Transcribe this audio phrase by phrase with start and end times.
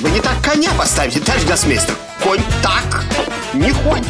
[0.00, 3.04] Вы не так коня поставите, товарищ гроссмейстер Конь так
[3.52, 4.06] не ходит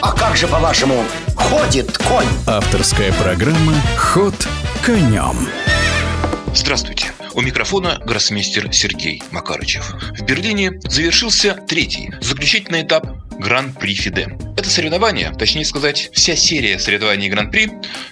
[0.00, 1.04] А как же, по-вашему,
[1.36, 2.26] ходит конь?
[2.48, 4.34] Авторская программа «Ход
[4.84, 5.48] конем»
[6.52, 7.12] Здравствуйте!
[7.34, 9.94] У микрофона гроссмейстер Сергей Макарычев.
[10.18, 13.06] В Берлине завершился третий, заключительный этап
[13.38, 14.36] Гран-при Фиде.
[14.56, 17.70] Это соревнование, точнее сказать, вся серия соревнований Гран-при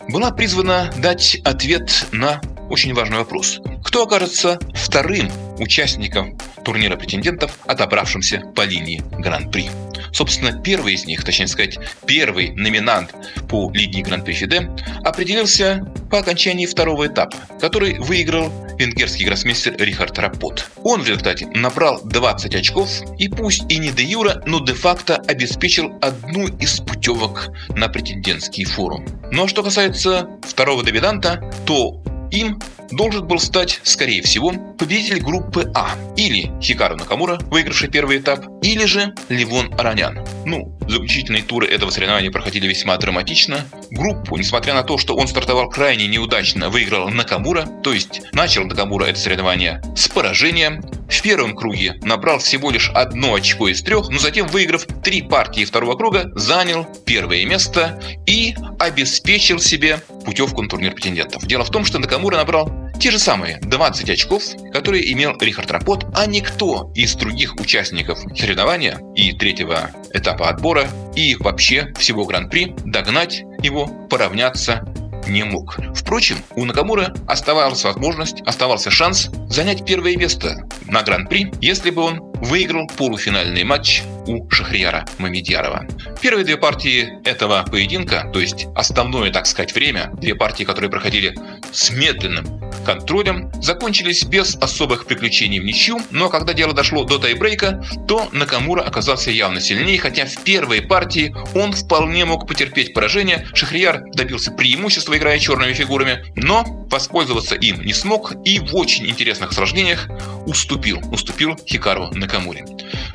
[0.08, 2.40] была призвана дать ответ на
[2.70, 3.60] очень важный вопрос.
[3.84, 5.30] Кто окажется вторым
[5.60, 9.70] участником турнира претендентов, отобравшимся по линии Гран-при?
[10.12, 13.14] Собственно, первый из них, точнее сказать, первый номинант
[13.48, 14.70] по линии Гран-при Фиде
[15.04, 20.70] определился по окончании второго этапа, который выиграл венгерский гроссмейстер Рихард Рапот.
[20.82, 25.92] Он в результате набрал 20 очков и пусть и не де юра, но де-факто обеспечил
[26.00, 29.06] одну из путевок на претендентский форум.
[29.30, 35.90] Но что касается второго дебютанта, то им должен был стать, скорее всего, победитель группы А.
[36.16, 40.24] Или Хикару Накамура, выигравший первый этап, или же Ливон Аранян.
[40.44, 43.64] Ну, заключительные туры этого соревнования проходили весьма драматично.
[43.90, 49.04] Группу, несмотря на то, что он стартовал крайне неудачно, выиграл Накамура, то есть начал Накамура
[49.06, 50.82] это соревнование с поражения.
[51.08, 55.64] В первом круге набрал всего лишь одно очко из трех, но затем, выиграв три партии
[55.64, 61.44] второго круга, занял первое место и обеспечил себе путевку на турнир претендентов.
[61.46, 66.04] Дело в том, что Накамура набрал те же самые 20 очков, которые имел Рихард Рапот,
[66.14, 73.42] а никто из других участников соревнования и третьего этапа отбора, и вообще всего Гран-при догнать
[73.62, 74.84] его, поравняться
[75.26, 75.78] не мог.
[75.94, 82.20] Впрочем, у Накамура оставалась возможность, оставался шанс занять первое место на Гран-при, если бы он
[82.42, 85.86] выиграл полуфинальный матч у Шахрияра Мамедьярова.
[86.20, 91.34] Первые две партии этого поединка, то есть основное, так сказать, время, две партии, которые проходили
[91.72, 97.82] с медленным контролем, закончились без особых приключений в ничью, но когда дело дошло до тайбрейка,
[98.06, 104.02] то Накамура оказался явно сильнее, хотя в первой партии он вполне мог потерпеть поражение, Шахрияр
[104.12, 110.08] добился преимущества, играя черными фигурами, но воспользоваться им не смог и в очень интересных сражениях
[110.46, 112.64] уступил, уступил Хикару Накамуре.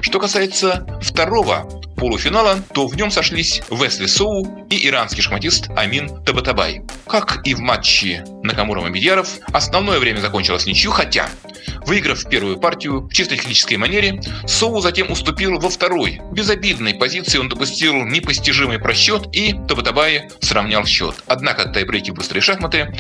[0.02, 6.82] Что касается второго полуфинала, то в нем сошлись Весли Соу и иранский шахматист Амин Табатабай.
[7.08, 11.30] Как и в матче Накамура Мамедьяров, основное время закончилось ничью, хотя
[11.86, 16.20] Выиграв первую партию в чисто технической манере, Соу затем уступил во второй.
[16.32, 21.16] Безобидной позиции он допустил непостижимый просчет и Табатабай сравнял счет.
[21.28, 22.94] Однако тайбрейки быстрые шахматы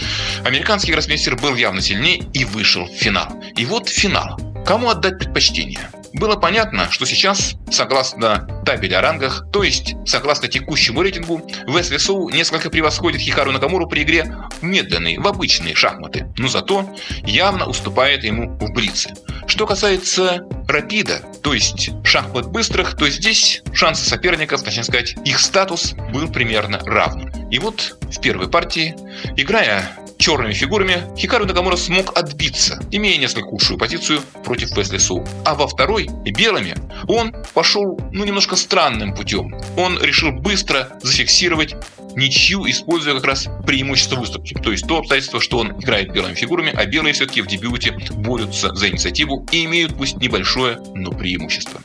[0.43, 3.27] американский гроссмейстер был явно сильнее и вышел в финал.
[3.55, 4.39] И вот финал.
[4.65, 5.89] Кому отдать предпочтение?
[6.15, 11.97] Было понятно, что сейчас, согласно табели о рангах, то есть согласно текущему рейтингу, Весли
[12.33, 16.89] несколько превосходит Хикару Накамуру при игре медленные, в обычные шахматы, но зато
[17.25, 19.13] явно уступает ему в блице.
[19.45, 25.95] Что касается рапида, то есть шахмат быстрых, то здесь шансы соперников, точнее сказать, их статус
[26.13, 27.49] был примерно равным.
[27.49, 28.95] И вот в первой партии,
[29.35, 35.25] играя черными фигурами, Хикару Нагамура смог отбиться, имея несколько худшую позицию против Весли Су.
[35.45, 36.75] А во второй, белыми,
[37.07, 39.55] он пошел ну, немножко странным путем.
[39.77, 41.75] Он решил быстро зафиксировать
[42.15, 44.53] ничью, используя как раз преимущество выступки.
[44.53, 48.73] То есть то обстоятельство, что он играет белыми фигурами, а белые все-таки в дебюте борются
[48.73, 51.81] за инициативу и имеют пусть небольшое, но преимущество.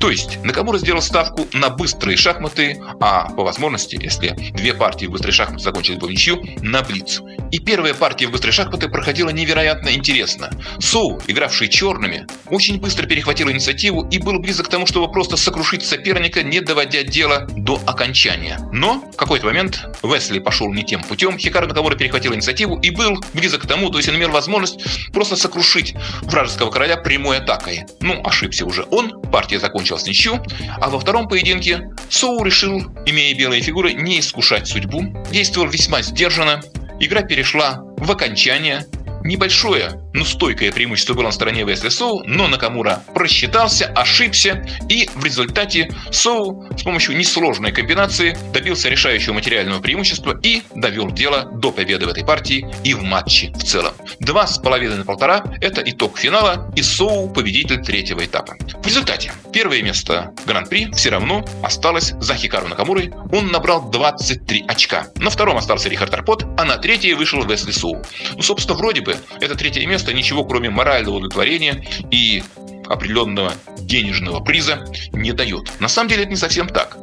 [0.00, 5.10] То есть Накамура сделал ставку на быстрые шахматы, а по возможности, если две партии в
[5.10, 7.20] быстрые шахматы закончились бы в ничью, на блиц.
[7.50, 10.50] И первая партия в быстрые шахматы проходила невероятно интересно.
[10.78, 15.84] Соу, игравший черными, очень быстро перехватил инициативу и был близок к тому, чтобы просто сокрушить
[15.84, 18.60] соперника, не доводя дело до окончания.
[18.72, 23.18] Но в какой-то момент Весли пошел не тем путем, Хикару Накамура перехватил инициативу и был
[23.34, 24.80] близок к тому, то есть он имел возможность
[25.12, 27.84] просто сокрушить вражеского короля прямой атакой.
[28.00, 30.42] Ну, ошибся уже он, партия закончилась ничью,
[30.80, 36.60] а во втором поединке Соу решил, имея белые фигуры, не искушать судьбу, действовал весьма сдержанно,
[37.00, 38.86] игра перешла в окончание,
[39.24, 45.24] небольшое, но стойкое преимущество было на стороне ВСЛ Соу, но Накамура просчитался, ошибся, и в
[45.24, 52.06] результате Соу с помощью несложной комбинации добился решающего материального преимущества и довел дело до победы
[52.06, 53.94] в этой партии и в матче в целом.
[54.20, 58.56] Два с половиной на полтора– это итог финала, и Соу– победитель третьего этапа.
[58.82, 63.12] В результате первое место Гран-при все равно осталось за Хикару Накамурой.
[63.32, 65.08] Он набрал 23 очка.
[65.16, 68.00] На втором остался Рихард Арпот, а на третье вышел Весли Соу.
[68.36, 72.44] Ну, собственно, вроде бы это третье место ничего, кроме морального удовлетворения и
[72.88, 75.80] определенного денежного приза не дает.
[75.80, 76.96] На самом деле это не совсем так.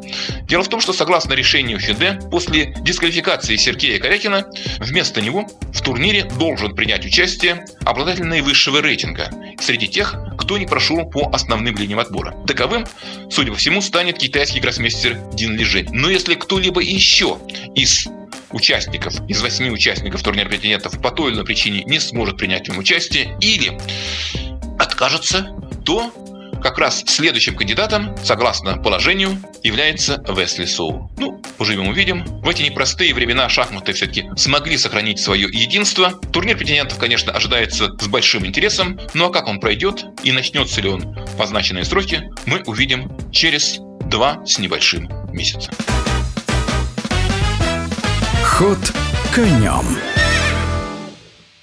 [0.44, 4.46] Дело в том, что согласно решению ФИДЕ, после дисквалификации Сергея Корякина,
[4.80, 9.30] вместо него в турнире должен принять участие обладатель наивысшего рейтинга
[9.60, 12.36] среди тех, кто не прошел по основным линиям отбора.
[12.48, 12.86] Таковым,
[13.30, 15.88] судя по всему, станет китайский гроссмейстер Дин Лижень.
[15.92, 17.38] Но если кто-либо еще
[17.74, 18.08] из
[18.52, 22.72] участников, из восьми участников турнира претендентов по той или иной причине не сможет принять в
[22.72, 23.78] нем участие или
[24.80, 25.55] откажется,
[25.86, 26.12] то
[26.62, 31.12] как раз следующим кандидатом, согласно положению, является Весли Соу.
[31.18, 32.26] Ну, поживем увидим.
[32.42, 36.12] В эти непростые времена шахматы все-таки смогли сохранить свое единство.
[36.34, 40.90] Турнир претендентов, конечно, ожидается с большим интересом, ну а как он пройдет и начнется ли
[40.90, 43.78] он в назначенные сроки, мы увидим через
[44.10, 45.72] два с небольшим месяца.
[48.44, 48.80] Ход
[49.36, 50.14] конем.